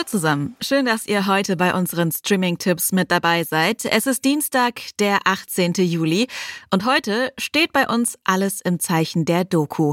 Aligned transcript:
Hallo 0.00 0.06
zusammen. 0.06 0.56
Schön, 0.62 0.86
dass 0.86 1.04
ihr 1.04 1.26
heute 1.26 1.58
bei 1.58 1.74
unseren 1.74 2.10
Streaming-Tipps 2.10 2.92
mit 2.92 3.10
dabei 3.10 3.44
seid. 3.44 3.84
Es 3.84 4.06
ist 4.06 4.24
Dienstag, 4.24 4.80
der 4.98 5.18
18. 5.26 5.74
Juli 5.74 6.26
und 6.70 6.86
heute 6.86 7.34
steht 7.36 7.74
bei 7.74 7.86
uns 7.86 8.18
alles 8.24 8.62
im 8.62 8.80
Zeichen 8.80 9.26
der 9.26 9.44
Doku. 9.44 9.92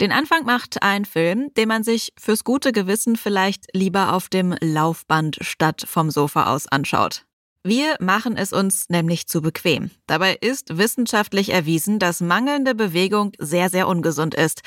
Den 0.00 0.12
Anfang 0.12 0.44
macht 0.44 0.84
ein 0.84 1.04
Film, 1.04 1.52
den 1.56 1.66
man 1.66 1.82
sich 1.82 2.12
fürs 2.16 2.44
gute 2.44 2.70
Gewissen 2.70 3.16
vielleicht 3.16 3.64
lieber 3.72 4.12
auf 4.12 4.28
dem 4.28 4.54
Laufband 4.60 5.38
statt 5.40 5.84
vom 5.88 6.12
Sofa 6.12 6.54
aus 6.54 6.68
anschaut. 6.68 7.24
Wir 7.64 7.96
machen 7.98 8.36
es 8.36 8.52
uns 8.52 8.88
nämlich 8.88 9.26
zu 9.26 9.42
bequem. 9.42 9.90
Dabei 10.06 10.36
ist 10.40 10.78
wissenschaftlich 10.78 11.50
erwiesen, 11.52 11.98
dass 11.98 12.20
mangelnde 12.20 12.76
Bewegung 12.76 13.32
sehr, 13.38 13.68
sehr 13.68 13.88
ungesund 13.88 14.36
ist. 14.36 14.62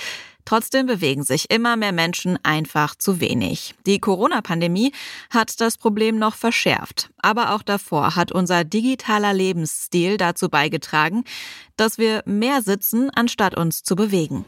Trotzdem 0.46 0.86
bewegen 0.86 1.24
sich 1.24 1.52
immer 1.52 1.78
mehr 1.78 1.92
Menschen 1.92 2.38
einfach 2.44 2.96
zu 2.96 3.20
wenig. 3.20 3.76
Die 3.86 4.00
Corona-Pandemie 4.00 4.92
hat 5.30 5.62
das 5.62 5.78
Problem 5.78 6.18
noch 6.18 6.36
verschärft. 6.36 7.10
Aber 7.18 7.54
auch 7.54 7.62
davor 7.62 8.16
hat 8.16 8.32
unser 8.32 8.64
digitaler 8.64 9.34
Lebensstil 9.34 10.18
dazu 10.18 10.50
beigetragen, 10.50 11.24
dass 11.78 11.98
wir 11.98 12.24
mehr 12.26 12.62
sitzen, 12.62 13.10
anstatt 13.12 13.58
uns 13.58 13.84
zu 13.84 13.96
bewegen. 13.96 14.46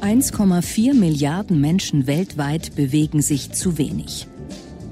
1,4 0.00 0.94
Milliarden 0.94 1.60
Menschen 1.60 2.06
weltweit 2.06 2.74
bewegen 2.74 3.20
sich 3.20 3.52
zu 3.52 3.76
wenig. 3.76 4.26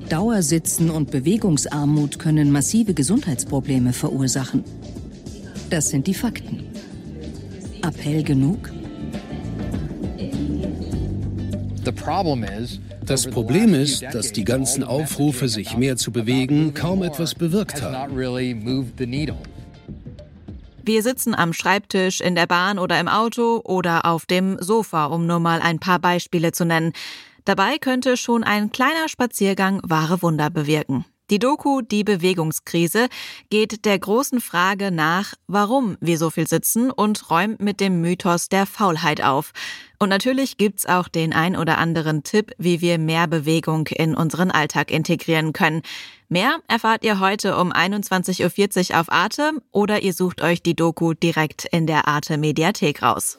Dauersitzen 0.08 0.90
und 0.90 1.10
Bewegungsarmut 1.10 2.18
können 2.18 2.50
massive 2.50 2.94
Gesundheitsprobleme 2.94 3.92
verursachen. 3.92 4.64
Das 5.70 5.90
sind 5.90 6.06
die 6.06 6.14
Fakten. 6.14 6.66
Appell 7.82 8.22
genug? 8.22 8.70
Das 13.04 13.26
Problem 13.26 13.74
ist, 13.74 14.02
dass 14.02 14.32
die 14.32 14.44
ganzen 14.44 14.84
Aufrufe, 14.84 15.48
sich 15.48 15.76
mehr 15.76 15.96
zu 15.96 16.10
bewegen, 16.10 16.74
kaum 16.74 17.02
etwas 17.02 17.34
bewirkt 17.34 17.82
haben. 17.82 18.16
Wir 20.84 21.02
sitzen 21.02 21.34
am 21.34 21.52
Schreibtisch, 21.52 22.20
in 22.20 22.34
der 22.34 22.46
Bahn 22.46 22.78
oder 22.78 22.98
im 22.98 23.08
Auto 23.08 23.60
oder 23.64 24.06
auf 24.06 24.24
dem 24.24 24.56
Sofa, 24.60 25.06
um 25.06 25.26
nur 25.26 25.38
mal 25.38 25.60
ein 25.60 25.78
paar 25.78 25.98
Beispiele 25.98 26.52
zu 26.52 26.64
nennen. 26.64 26.92
Dabei 27.44 27.78
könnte 27.78 28.16
schon 28.16 28.44
ein 28.44 28.72
kleiner 28.72 29.08
Spaziergang 29.08 29.80
wahre 29.82 30.22
Wunder 30.22 30.50
bewirken. 30.50 31.04
Die 31.30 31.38
Doku 31.38 31.82
Die 31.82 32.04
Bewegungskrise 32.04 33.08
geht 33.50 33.84
der 33.84 33.98
großen 33.98 34.40
Frage 34.40 34.90
nach, 34.90 35.34
warum 35.46 35.98
wir 36.00 36.16
so 36.16 36.30
viel 36.30 36.46
sitzen 36.46 36.90
und 36.90 37.30
räumt 37.30 37.60
mit 37.60 37.80
dem 37.80 38.00
Mythos 38.00 38.48
der 38.48 38.64
Faulheit 38.64 39.22
auf. 39.22 39.52
Und 39.98 40.08
natürlich 40.08 40.56
gibt's 40.56 40.86
auch 40.86 41.06
den 41.06 41.34
ein 41.34 41.54
oder 41.54 41.76
anderen 41.76 42.22
Tipp, 42.22 42.52
wie 42.56 42.80
wir 42.80 42.98
mehr 42.98 43.26
Bewegung 43.26 43.88
in 43.88 44.14
unseren 44.14 44.50
Alltag 44.50 44.90
integrieren 44.90 45.52
können. 45.52 45.82
Mehr 46.30 46.60
erfahrt 46.66 47.04
ihr 47.04 47.20
heute 47.20 47.58
um 47.58 47.72
21.40 47.72 48.92
Uhr 48.92 49.00
auf 49.00 49.12
Arte 49.12 49.52
oder 49.70 50.02
ihr 50.02 50.14
sucht 50.14 50.40
euch 50.40 50.62
die 50.62 50.74
Doku 50.74 51.12
direkt 51.12 51.66
in 51.66 51.86
der 51.86 52.08
Arte 52.08 52.38
Mediathek 52.38 53.02
raus. 53.02 53.38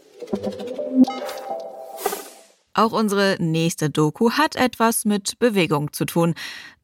Auch 2.75 2.91
unsere 2.91 3.37
nächste 3.39 3.89
Doku 3.89 4.31
hat 4.31 4.55
etwas 4.55 5.03
mit 5.03 5.39
Bewegung 5.39 5.91
zu 5.91 6.05
tun. 6.05 6.35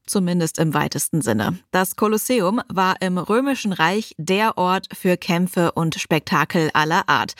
Zumindest 0.05 0.59
im 0.59 0.73
weitesten 0.73 1.21
Sinne. 1.21 1.57
Das 1.71 1.95
Kolosseum 1.95 2.61
war 2.67 3.01
im 3.01 3.17
Römischen 3.17 3.73
Reich 3.73 4.13
der 4.17 4.57
Ort 4.57 4.87
für 4.93 5.17
Kämpfe 5.17 5.71
und 5.71 5.95
Spektakel 5.95 6.69
aller 6.73 7.09
Art. 7.09 7.33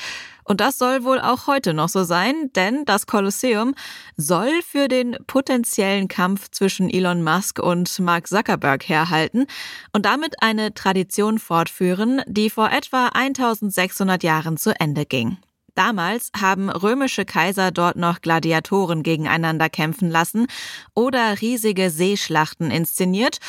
Und 0.44 0.62
das 0.62 0.78
soll 0.78 1.04
wohl 1.04 1.20
auch 1.20 1.48
heute 1.48 1.74
noch 1.74 1.90
so 1.90 2.04
sein, 2.04 2.52
denn 2.56 2.86
das 2.86 3.08
Kolosseum 3.08 3.74
soll 4.16 4.62
für 4.62 4.88
den 4.88 5.18
potenziellen 5.26 6.08
Kampf 6.08 6.50
zwischen 6.52 6.90
Elon 6.90 7.24
Musk 7.24 7.60
und 7.60 8.00
Mark 8.00 8.28
Zuckerberg 8.28 8.88
herhalten 8.88 9.48
und 9.92 10.06
damit 10.06 10.42
eine 10.42 10.74
Tradition 10.74 11.40
fortführen, 11.40 12.22
die 12.28 12.52
vor 12.52 12.72
etwa 12.72 13.08
1600 13.08 14.24
Jahren 14.24 14.58
zu 14.58 14.80
Ende 14.80 15.06
ging. 15.06 15.38
Damals 15.76 16.32
haben 16.40 16.70
römische 16.70 17.26
Kaiser 17.26 17.72
dort 17.72 17.98
noch 17.98 18.22
Gladiatoren 18.22 19.04
gegeneinander 19.04 19.70
kämpfen 19.70 20.10
lassen 20.10 20.48
oder 20.94 21.42
riesige 21.42 21.90
Seeschlachten 21.90 22.72
inszeniert, 22.72 23.40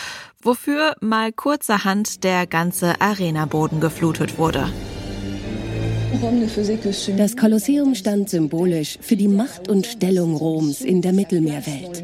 wofür 0.42 0.96
mal 1.00 1.32
kurzerhand 1.32 2.24
der 2.24 2.48
ganze 2.48 3.00
Arenaboden 3.00 3.80
geflutet 3.80 4.38
wurde. 4.38 4.68
Das 7.16 7.36
Kolosseum 7.36 7.94
stand 7.94 8.30
symbolisch 8.30 8.98
für 9.00 9.16
die 9.16 9.28
Macht 9.28 9.68
und 9.68 9.86
Stellung 9.86 10.34
Roms 10.34 10.80
in 10.80 11.02
der 11.02 11.12
Mittelmeerwelt. 11.12 12.02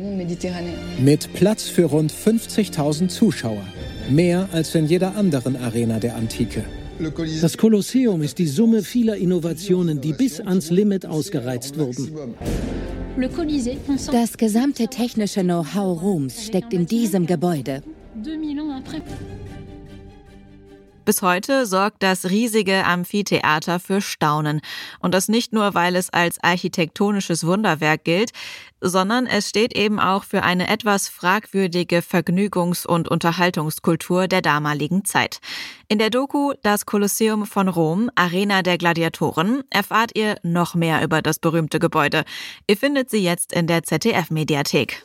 Mit 1.00 1.32
Platz 1.32 1.69
für 1.69 1.87
rund 1.87 2.12
50.000 2.12 3.09
Zuschauer, 3.09 3.65
mehr 4.09 4.49
als 4.53 4.75
in 4.75 4.87
jeder 4.87 5.16
anderen 5.16 5.56
Arena 5.56 5.99
der 5.99 6.15
Antike. 6.15 6.65
Das 7.40 7.56
Kolosseum 7.56 8.22
ist 8.22 8.38
die 8.38 8.46
Summe 8.46 8.82
vieler 8.82 9.16
Innovationen, 9.16 10.00
die 10.00 10.12
bis 10.12 10.40
ans 10.40 10.70
Limit 10.70 11.06
ausgereizt 11.06 11.78
wurden. 11.78 12.34
Das 14.10 14.36
gesamte 14.36 14.88
technische 14.88 15.42
Know-how 15.42 16.00
Roms 16.00 16.46
steckt 16.46 16.72
in 16.72 16.86
diesem 16.86 17.26
Gebäude. 17.26 17.82
Bis 21.04 21.20
heute 21.20 21.66
sorgt 21.66 22.02
das 22.02 22.30
riesige 22.30 22.84
Amphitheater 22.84 23.80
für 23.80 24.00
Staunen. 24.00 24.60
Und 25.00 25.14
das 25.14 25.28
nicht 25.28 25.52
nur, 25.52 25.74
weil 25.74 25.96
es 25.96 26.10
als 26.10 26.42
architektonisches 26.42 27.44
Wunderwerk 27.44 28.04
gilt, 28.04 28.30
sondern 28.80 29.26
es 29.26 29.48
steht 29.48 29.74
eben 29.76 29.98
auch 29.98 30.24
für 30.24 30.42
eine 30.42 30.68
etwas 30.68 31.08
fragwürdige 31.08 31.98
Vergnügungs- 31.98 32.86
und 32.86 33.08
Unterhaltungskultur 33.08 34.28
der 34.28 34.42
damaligen 34.42 35.04
Zeit. 35.04 35.40
In 35.88 35.98
der 35.98 36.10
Doku 36.10 36.52
Das 36.62 36.86
Kolosseum 36.86 37.46
von 37.46 37.69
Rom, 37.69 38.10
Arena 38.14 38.62
der 38.62 38.78
Gladiatoren, 38.78 39.62
erfahrt 39.70 40.12
ihr 40.16 40.36
noch 40.42 40.74
mehr 40.74 41.02
über 41.02 41.20
das 41.20 41.38
berühmte 41.38 41.78
Gebäude. 41.78 42.24
Ihr 42.66 42.76
findet 42.76 43.10
sie 43.10 43.22
jetzt 43.22 43.52
in 43.52 43.66
der 43.66 43.82
ZDF-Mediathek. 43.82 45.04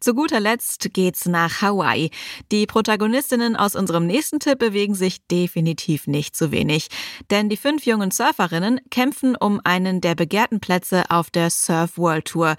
Zu 0.00 0.14
guter 0.14 0.40
Letzt 0.40 0.94
geht's 0.94 1.26
nach 1.26 1.60
Hawaii. 1.60 2.10
Die 2.50 2.66
Protagonistinnen 2.66 3.54
aus 3.54 3.76
unserem 3.76 4.06
nächsten 4.06 4.40
Tipp 4.40 4.58
bewegen 4.58 4.94
sich 4.94 5.26
definitiv 5.26 6.06
nicht 6.06 6.34
zu 6.34 6.50
wenig. 6.50 6.88
Denn 7.30 7.50
die 7.50 7.58
fünf 7.58 7.84
jungen 7.84 8.10
Surferinnen 8.10 8.80
kämpfen 8.90 9.36
um 9.36 9.60
einen 9.62 10.00
der 10.00 10.14
begehrten 10.14 10.58
Plätze 10.58 11.04
auf 11.10 11.30
der 11.30 11.50
Surf 11.50 11.98
World 11.98 12.24
Tour. 12.24 12.56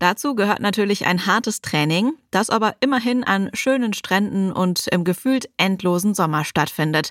Dazu 0.00 0.34
gehört 0.34 0.60
natürlich 0.60 1.04
ein 1.06 1.26
hartes 1.26 1.60
Training, 1.60 2.14
das 2.30 2.48
aber 2.48 2.74
immerhin 2.80 3.22
an 3.22 3.50
schönen 3.52 3.92
Stränden 3.92 4.50
und 4.50 4.88
im 4.88 5.04
gefühlt 5.04 5.50
endlosen 5.58 6.14
Sommer 6.14 6.46
stattfindet. 6.46 7.10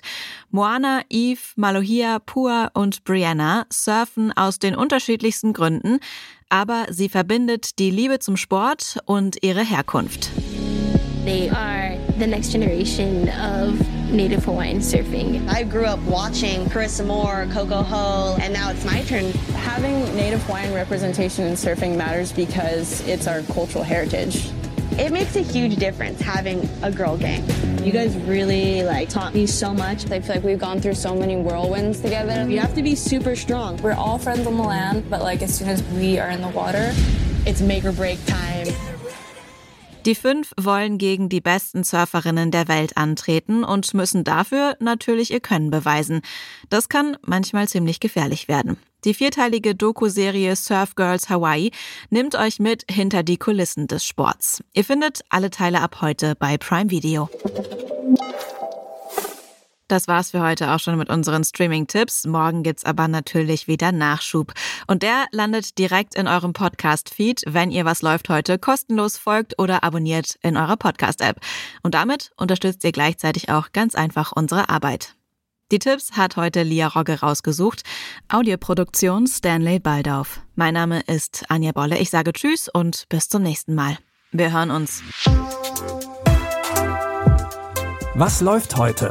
Moana, 0.50 1.02
Eve, 1.08 1.40
Malohia, 1.54 2.18
Pua 2.18 2.72
und 2.74 3.04
Brianna 3.04 3.64
surfen 3.72 4.32
aus 4.36 4.58
den 4.58 4.74
unterschiedlichsten 4.74 5.52
Gründen, 5.52 6.00
aber 6.48 6.86
sie 6.90 7.08
verbindet 7.08 7.78
die 7.78 7.92
Liebe 7.92 8.18
zum 8.18 8.36
Sport 8.36 8.98
und 9.04 9.40
ihre 9.42 9.62
Herkunft. 9.62 10.30
They 11.24 11.48
are 11.48 11.79
the 12.20 12.26
next 12.26 12.50
generation 12.50 13.30
of 13.30 13.80
native 14.12 14.44
Hawaiian 14.44 14.80
surfing. 14.80 15.48
I 15.48 15.62
grew 15.62 15.86
up 15.86 15.98
watching 16.00 16.66
Carissa 16.66 17.06
Moore, 17.06 17.48
Coco 17.50 17.82
Ho, 17.82 18.36
and 18.42 18.52
now 18.52 18.70
it's 18.70 18.84
my 18.84 19.00
turn. 19.04 19.32
Having 19.62 20.14
native 20.14 20.42
Hawaiian 20.42 20.74
representation 20.74 21.46
in 21.46 21.54
surfing 21.54 21.96
matters 21.96 22.30
because 22.30 23.00
it's 23.08 23.26
our 23.26 23.40
cultural 23.44 23.82
heritage. 23.82 24.50
It 24.98 25.12
makes 25.12 25.34
a 25.36 25.40
huge 25.40 25.76
difference 25.76 26.20
having 26.20 26.68
a 26.82 26.92
girl 26.92 27.16
gang. 27.16 27.42
You 27.82 27.90
guys 27.90 28.14
really 28.18 28.82
like 28.82 29.08
taught 29.08 29.32
me 29.32 29.46
so 29.46 29.72
much. 29.72 30.10
I 30.10 30.20
feel 30.20 30.34
like 30.34 30.44
we've 30.44 30.58
gone 30.58 30.78
through 30.78 30.96
so 30.96 31.14
many 31.14 31.36
whirlwinds 31.36 32.02
together. 32.02 32.46
You 32.50 32.58
have 32.58 32.74
to 32.74 32.82
be 32.82 32.94
super 32.94 33.34
strong. 33.34 33.78
We're 33.78 33.94
all 33.94 34.18
friends 34.18 34.46
on 34.46 34.58
the 34.58 34.62
land, 34.62 35.08
but 35.08 35.22
like 35.22 35.40
as 35.40 35.56
soon 35.56 35.68
as 35.68 35.82
we 35.84 36.18
are 36.18 36.28
in 36.28 36.42
the 36.42 36.48
water, 36.48 36.92
it's 37.46 37.62
make 37.62 37.86
or 37.86 37.92
break 37.92 38.22
time. 38.26 38.66
Die 40.06 40.14
fünf 40.14 40.52
wollen 40.58 40.96
gegen 40.96 41.28
die 41.28 41.42
besten 41.42 41.84
Surferinnen 41.84 42.50
der 42.50 42.68
Welt 42.68 42.96
antreten 42.96 43.64
und 43.64 43.92
müssen 43.92 44.24
dafür 44.24 44.76
natürlich 44.80 45.30
ihr 45.30 45.40
Können 45.40 45.70
beweisen. 45.70 46.22
Das 46.70 46.88
kann 46.88 47.18
manchmal 47.22 47.68
ziemlich 47.68 48.00
gefährlich 48.00 48.48
werden. 48.48 48.78
Die 49.04 49.14
vierteilige 49.14 49.74
Doku-Serie 49.74 50.56
Surf 50.56 50.94
Girls 50.94 51.28
Hawaii 51.28 51.70
nimmt 52.10 52.34
euch 52.34 52.60
mit 52.60 52.84
hinter 52.90 53.22
die 53.22 53.36
Kulissen 53.36 53.88
des 53.88 54.04
Sports. 54.04 54.62
Ihr 54.72 54.84
findet 54.84 55.22
alle 55.28 55.50
Teile 55.50 55.80
ab 55.80 56.00
heute 56.00 56.34
bei 56.34 56.56
Prime 56.56 56.90
Video. 56.90 57.28
Das 59.90 60.06
war's 60.06 60.30
für 60.30 60.40
heute 60.40 60.70
auch 60.70 60.78
schon 60.78 60.96
mit 60.96 61.10
unseren 61.10 61.42
Streaming-Tipps. 61.42 62.24
Morgen 62.24 62.62
gibt's 62.62 62.84
aber 62.84 63.08
natürlich 63.08 63.66
wieder 63.66 63.90
Nachschub. 63.90 64.52
Und 64.86 65.02
der 65.02 65.24
landet 65.32 65.78
direkt 65.78 66.14
in 66.14 66.28
eurem 66.28 66.52
Podcast-Feed, 66.52 67.42
wenn 67.48 67.72
ihr 67.72 67.84
was 67.84 68.00
läuft 68.00 68.28
heute 68.28 68.56
kostenlos 68.56 69.16
folgt 69.16 69.58
oder 69.58 69.82
abonniert 69.82 70.38
in 70.42 70.56
eurer 70.56 70.76
Podcast-App. 70.76 71.40
Und 71.82 71.94
damit 71.94 72.30
unterstützt 72.36 72.84
ihr 72.84 72.92
gleichzeitig 72.92 73.48
auch 73.48 73.72
ganz 73.72 73.96
einfach 73.96 74.30
unsere 74.30 74.68
Arbeit. 74.68 75.16
Die 75.72 75.80
Tipps 75.80 76.12
hat 76.12 76.36
heute 76.36 76.62
Lia 76.62 76.86
Rogge 76.86 77.18
rausgesucht. 77.18 77.82
Audioproduktion 78.28 79.26
Stanley 79.26 79.80
Baldauf. 79.80 80.40
Mein 80.54 80.74
Name 80.74 81.00
ist 81.00 81.46
Anja 81.48 81.72
Bolle. 81.72 81.98
Ich 81.98 82.10
sage 82.10 82.32
Tschüss 82.32 82.68
und 82.68 83.06
bis 83.08 83.28
zum 83.28 83.42
nächsten 83.42 83.74
Mal. 83.74 83.98
Wir 84.30 84.52
hören 84.52 84.70
uns. 84.70 85.02
Was 88.14 88.40
läuft 88.40 88.76
heute? 88.76 89.10